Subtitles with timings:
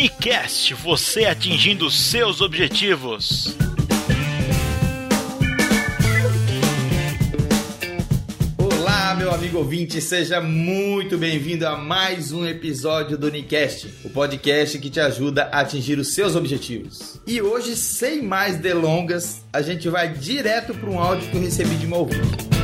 [0.00, 3.56] Nicast, você atingindo seus objetivos.
[8.56, 14.78] Olá, meu amigo ouvinte, seja muito bem-vindo a mais um episódio do Nicast, o podcast
[14.78, 17.20] que te ajuda a atingir os seus objetivos.
[17.26, 21.74] E hoje, sem mais delongas, a gente vai direto para um áudio que eu recebi
[21.74, 22.57] de uma ouvinte.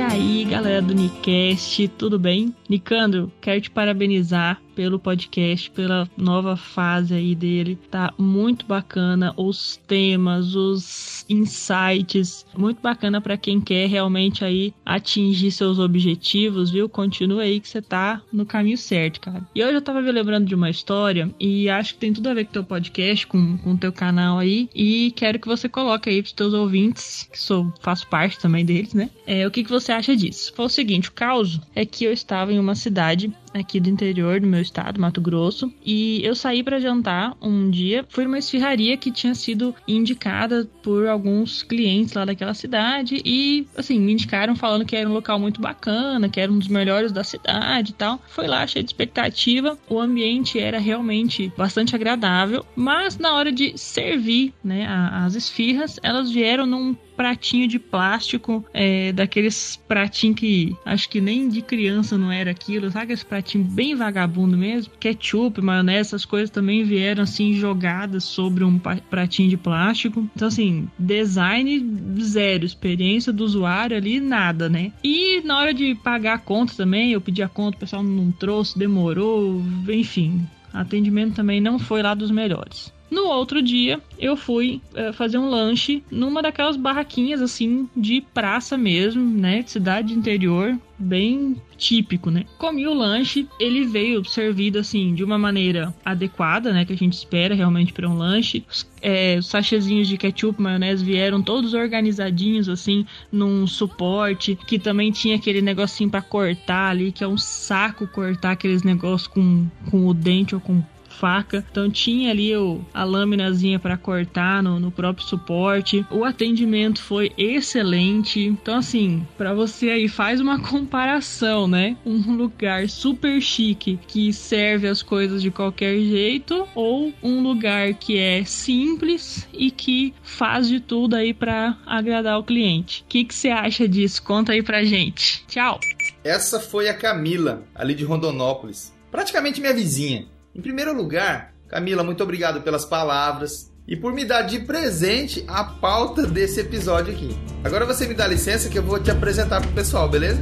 [0.00, 2.54] E aí, galera do Nicast, tudo bem?
[2.66, 7.78] Nicandro, quero te parabenizar pelo podcast, pela nova fase aí dele.
[7.90, 15.50] Tá muito bacana os temas, os insights, muito bacana para quem quer realmente aí atingir
[15.50, 16.88] seus objetivos, viu?
[16.88, 19.46] Continua aí que você tá no caminho certo, cara.
[19.54, 22.34] E hoje eu tava me lembrando de uma história e acho que tem tudo a
[22.34, 26.22] ver com teu podcast, com o teu canal aí, e quero que você coloque aí
[26.22, 29.10] pros teus ouvintes, que sou faço parte também deles, né?
[29.26, 30.54] É, o que que você acha disso?
[30.56, 34.40] Foi o seguinte, o caso é que eu estava em uma cidade aqui do interior
[34.40, 38.04] do meu estado, Mato Grosso, e eu saí para jantar um dia.
[38.08, 43.98] Fui numa esfirraria que tinha sido indicada por alguns clientes lá daquela cidade e, assim,
[43.98, 47.24] me indicaram falando que era um local muito bacana, que era um dos melhores da
[47.24, 48.20] cidade e tal.
[48.28, 49.78] Foi lá, cheio de expectativa.
[49.88, 56.30] O ambiente era realmente bastante agradável, mas na hora de servir, né, as esfirras, elas
[56.30, 62.32] vieram num pratinho de plástico, é, daqueles pratinhos que acho que nem de criança não
[62.32, 63.04] era aquilo, sabe?
[63.04, 64.90] Aqueles pratinhos bem vagabundo mesmo.
[64.98, 70.26] Ketchup, maionese, essas coisas também vieram assim jogadas sobre um pratinho de plástico.
[70.34, 74.90] Então, assim, design zero, experiência do usuário ali, nada, né?
[75.04, 78.32] E na hora de pagar a conta também, eu pedi a conta, o pessoal não
[78.32, 80.48] trouxe, demorou, enfim.
[80.72, 82.90] Atendimento também não foi lá dos melhores.
[83.10, 88.78] No outro dia, eu fui uh, fazer um lanche numa daquelas barraquinhas assim de praça
[88.78, 89.64] mesmo, né?
[89.66, 92.44] Cidade interior, bem típico, né?
[92.56, 96.84] Comi o lanche, ele veio servido assim de uma maneira adequada, né?
[96.84, 98.64] Que a gente espera realmente para um lanche.
[99.02, 105.36] É, os sachezinhos de ketchup, maionese vieram todos organizadinhos assim num suporte que também tinha
[105.36, 110.14] aquele negocinho para cortar ali, que é um saco cortar aqueles negócios com, com o
[110.14, 110.82] dente ou com
[111.20, 111.64] faca.
[111.70, 116.04] Então tinha ali o, a lâminazinha para cortar no, no próprio suporte.
[116.10, 118.40] O atendimento foi excelente.
[118.40, 121.96] Então assim, para você aí faz uma comparação, né?
[122.06, 128.16] Um lugar super chique que serve as coisas de qualquer jeito ou um lugar que
[128.16, 133.02] é simples e que faz de tudo aí para agradar o cliente.
[133.02, 134.22] O que que você acha disso?
[134.22, 135.44] Conta aí pra gente.
[135.46, 135.78] Tchau.
[136.24, 138.92] Essa foi a Camila, ali de Rondonópolis.
[139.10, 140.26] Praticamente minha vizinha.
[140.54, 145.62] Em primeiro lugar, Camila, muito obrigado pelas palavras e por me dar de presente a
[145.62, 147.36] pauta desse episódio aqui.
[147.62, 150.40] Agora você me dá licença que eu vou te apresentar pro pessoal, beleza?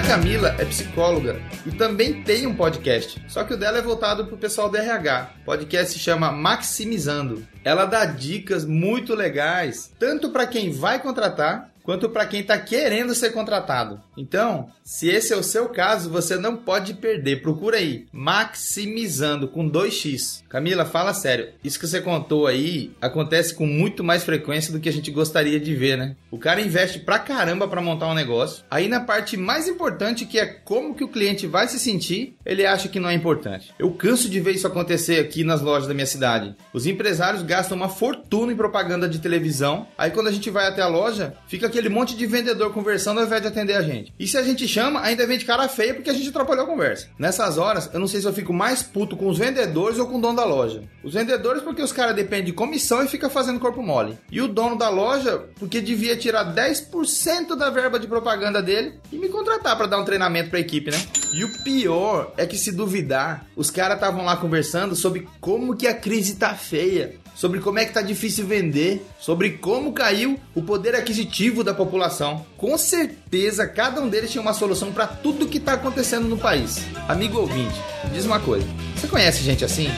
[0.00, 4.24] A Camila é psicóloga e também tem um podcast, só que o dela é voltado
[4.24, 5.34] pro pessoal do RH.
[5.42, 7.46] O podcast se chama Maximizando.
[7.62, 13.14] Ela dá dicas muito legais, tanto para quem vai contratar quanto para quem está querendo
[13.14, 14.00] ser contratado.
[14.16, 17.42] Então, se esse é o seu caso, você não pode perder.
[17.42, 20.42] Procura aí, maximizando com 2x.
[20.48, 21.48] Camila, fala sério.
[21.62, 25.60] Isso que você contou aí acontece com muito mais frequência do que a gente gostaria
[25.60, 26.16] de ver, né?
[26.30, 28.64] O cara investe pra caramba para montar um negócio.
[28.70, 32.66] Aí na parte mais importante, que é como que o cliente vai se sentir, ele
[32.66, 33.72] acha que não é importante.
[33.78, 36.54] Eu canso de ver isso acontecer aqui nas lojas da minha cidade.
[36.72, 39.86] Os empresários gastam uma fortuna em propaganda de televisão.
[39.96, 43.26] Aí quando a gente vai até a loja, fica aquele monte de vendedor conversando ao
[43.26, 44.12] invés de atender a gente.
[44.18, 46.68] E se a gente chama, ainda vem de cara feia porque a gente atrapalhou a
[46.68, 47.08] conversa.
[47.18, 50.18] Nessas horas, eu não sei se eu fico mais puto com os vendedores ou com
[50.18, 50.82] o dono da loja.
[51.02, 54.18] Os vendedores porque os caras dependem de comissão e fica fazendo corpo mole.
[54.30, 59.16] E o dono da loja porque devia tirar 10% da verba de propaganda dele e
[59.16, 60.98] me contratar para dar um treinamento para a equipe, né?
[61.32, 65.86] E o pior é que se duvidar, os caras estavam lá conversando sobre como que
[65.86, 70.62] a crise tá feia sobre como é que tá difícil vender, sobre como caiu o
[70.62, 72.44] poder aquisitivo da população.
[72.56, 76.84] Com certeza, cada um deles tinha uma solução para tudo que tá acontecendo no país.
[77.08, 77.80] Amigo ouvinte,
[78.12, 78.66] diz uma coisa:
[78.96, 79.88] você conhece gente assim?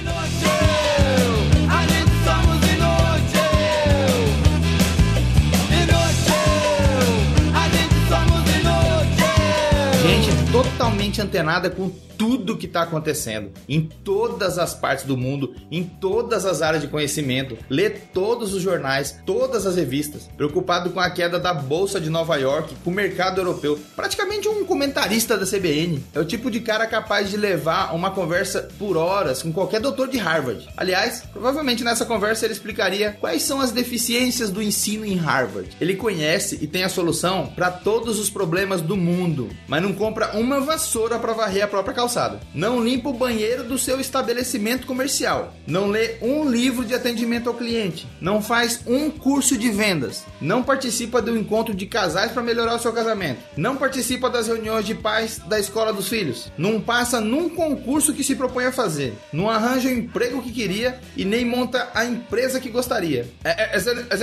[10.63, 16.47] Totalmente antenada com tudo que está acontecendo em todas as partes do mundo, em todas
[16.47, 21.41] as áreas de conhecimento, lê todos os jornais, todas as revistas, preocupado com a queda
[21.41, 26.05] da bolsa de Nova York, com o mercado europeu, praticamente um comentarista da CBN.
[26.15, 30.09] É o tipo de cara capaz de levar uma conversa por horas com qualquer doutor
[30.09, 30.69] de Harvard.
[30.77, 35.71] Aliás, provavelmente nessa conversa ele explicaria quais são as deficiências do ensino em Harvard.
[35.81, 40.37] Ele conhece e tem a solução para todos os problemas do mundo, mas não compra
[40.37, 42.41] uma vassoura para varrer a própria calçada.
[42.55, 45.55] Não limpa o banheiro do seu estabelecimento comercial.
[45.67, 48.07] Não lê um livro de atendimento ao cliente.
[48.21, 50.25] Não faz um curso de vendas.
[50.41, 53.41] Não participa do encontro de casais para melhorar o seu casamento.
[53.57, 56.51] Não participa das reuniões de pais da escola dos filhos.
[56.59, 59.15] Não passa num concurso que se propõe a fazer.
[59.33, 63.29] Não arranja o emprego que queria e nem monta a empresa que gostaria.
[63.45, 64.17] É, é, é, é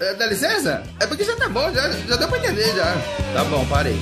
[0.00, 0.82] é, dá licença?
[1.00, 2.94] É porque já tá bom, já, deu pra entender já.
[3.34, 3.96] Tá bom, parei.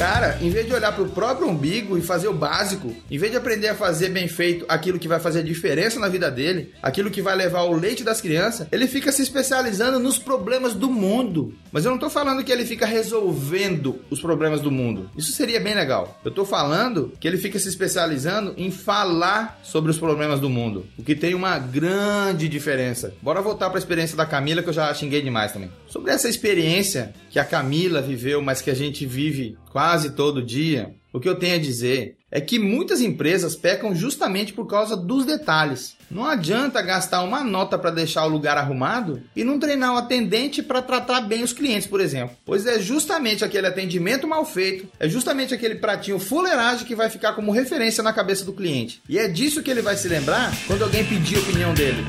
[0.00, 3.36] Cara, em vez de olhar pro próprio umbigo e fazer o básico, em vez de
[3.36, 7.20] aprender a fazer bem feito aquilo que vai fazer diferença na vida dele, aquilo que
[7.20, 11.52] vai levar o leite das crianças, ele fica se especializando nos problemas do mundo.
[11.70, 15.10] Mas eu não tô falando que ele fica resolvendo os problemas do mundo.
[15.18, 16.18] Isso seria bem legal.
[16.24, 20.86] Eu tô falando que ele fica se especializando em falar sobre os problemas do mundo,
[20.96, 23.12] o que tem uma grande diferença.
[23.20, 25.70] Bora voltar para a experiência da Camila que eu já xinguei demais também.
[25.86, 30.94] Sobre essa experiência que a Camila viveu, mas que a gente vive quase todo dia,
[31.12, 35.24] o que eu tenho a dizer é que muitas empresas pecam justamente por causa dos
[35.24, 35.96] detalhes.
[36.08, 40.62] Não adianta gastar uma nota para deixar o lugar arrumado e não treinar o atendente
[40.62, 42.36] para tratar bem os clientes, por exemplo.
[42.44, 47.32] Pois é justamente aquele atendimento mal feito, é justamente aquele pratinho fuleiragem que vai ficar
[47.32, 49.02] como referência na cabeça do cliente.
[49.08, 52.04] E é disso que ele vai se lembrar quando alguém pedir a opinião dele.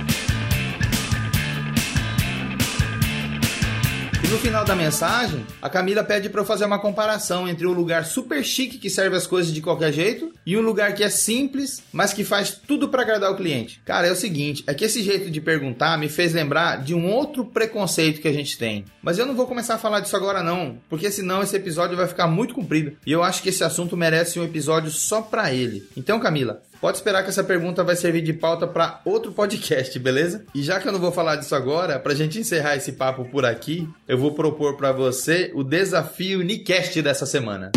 [4.31, 8.05] No final da mensagem, a Camila pede para eu fazer uma comparação entre um lugar
[8.05, 11.83] super chique que serve as coisas de qualquer jeito e um lugar que é simples,
[11.91, 13.81] mas que faz tudo para agradar o cliente.
[13.83, 17.11] Cara, é o seguinte, é que esse jeito de perguntar me fez lembrar de um
[17.11, 18.85] outro preconceito que a gente tem.
[19.03, 22.07] Mas eu não vou começar a falar disso agora não, porque senão esse episódio vai
[22.07, 25.85] ficar muito comprido e eu acho que esse assunto merece um episódio só para ele.
[25.97, 30.43] Então, Camila, Pode esperar que essa pergunta vai servir de pauta para outro podcast, beleza?
[30.53, 33.45] E já que eu não vou falar disso agora, pra gente encerrar esse papo por
[33.45, 37.71] aqui, eu vou propor para você o desafio Nicast dessa semana.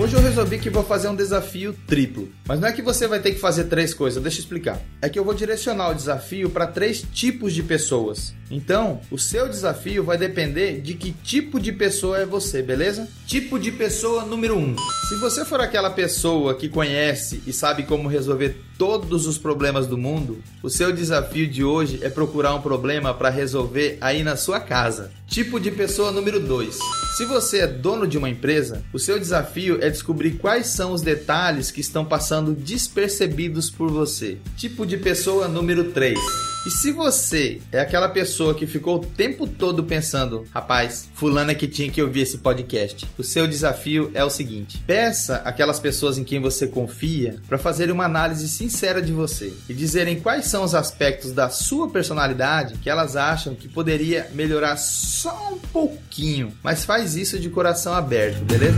[0.00, 2.28] Hoje eu resolvi que vou fazer um desafio triplo.
[2.46, 4.80] Mas não é que você vai ter que fazer três coisas, deixa eu explicar.
[5.02, 8.32] É que eu vou direcionar o desafio para três tipos de pessoas.
[8.48, 13.08] Então, o seu desafio vai depender de que tipo de pessoa é você, beleza?
[13.26, 14.76] Tipo de pessoa número um.
[15.08, 19.98] Se você for aquela pessoa que conhece e sabe como resolver todos os problemas do
[19.98, 24.60] mundo, o seu desafio de hoje é procurar um problema para resolver aí na sua
[24.60, 25.10] casa.
[25.26, 26.78] Tipo de pessoa número 2.
[27.16, 31.02] Se você é dono de uma empresa, o seu desafio é descobrir quais são os
[31.02, 34.38] detalhes que estão passando despercebidos por você.
[34.56, 36.47] Tipo de pessoa número 3.
[36.66, 41.54] E se você é aquela pessoa que ficou o tempo todo pensando, rapaz, fulano é
[41.54, 46.18] que tinha que ouvir esse podcast, o seu desafio é o seguinte: peça aquelas pessoas
[46.18, 50.64] em quem você confia para fazer uma análise sincera de você e dizerem quais são
[50.64, 56.84] os aspectos da sua personalidade que elas acham que poderia melhorar só um pouquinho, mas
[56.84, 58.76] faz isso de coração aberto, beleza?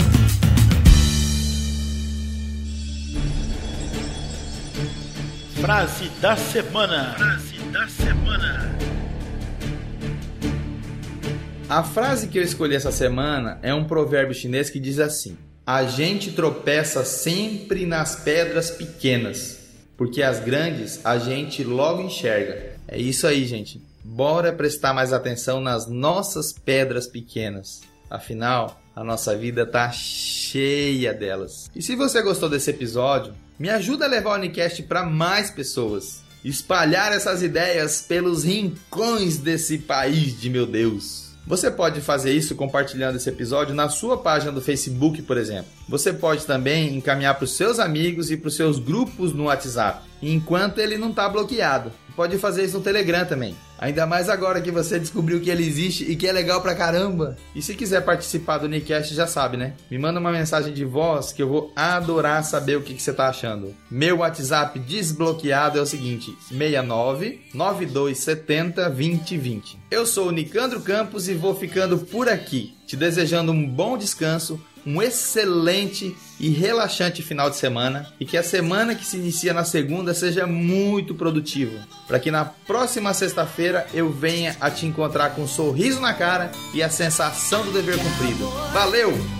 [5.61, 7.17] Frase da semana.
[7.73, 8.77] Da semana.
[11.69, 15.85] A frase que eu escolhi essa semana é um provérbio chinês que diz assim: A
[15.85, 19.59] gente tropeça sempre nas pedras pequenas,
[19.97, 22.73] porque as grandes a gente logo enxerga.
[22.89, 23.81] É isso aí, gente.
[24.03, 27.83] Bora prestar mais atenção nas nossas pedras pequenas.
[28.11, 31.71] Afinal, a nossa vida tá cheia delas.
[31.77, 36.29] E se você gostou desse episódio, me ajuda a levar o Unicast para mais pessoas.
[36.45, 41.31] Espalhar essas ideias pelos rincões desse país de meu Deus.
[41.47, 45.67] Você pode fazer isso compartilhando esse episódio na sua página do Facebook, por exemplo.
[45.89, 50.03] Você pode também encaminhar para os seus amigos e para os seus grupos no WhatsApp,
[50.23, 51.93] enquanto ele não está bloqueado.
[52.15, 53.57] Pode fazer isso no Telegram também.
[53.81, 57.39] Ainda mais agora que você descobriu que ele existe e que é legal pra caramba.
[57.55, 59.73] E se quiser participar do Nicast, já sabe, né?
[59.91, 63.15] Me manda uma mensagem de voz que eu vou adorar saber o que, que você
[63.15, 63.75] tá achando.
[63.91, 69.79] Meu WhatsApp desbloqueado é o seguinte: 69 9270 2020.
[69.91, 74.61] Eu sou o Nicandro Campos e vou ficando por aqui, te desejando um bom descanso
[74.87, 79.65] um excelente e relaxante final de semana e que a semana que se inicia na
[79.65, 85.43] segunda seja muito produtiva, para que na próxima sexta-feira eu venha a te encontrar com
[85.43, 88.49] um sorriso na cara e a sensação do dever cumprido.
[88.73, 89.40] Valeu!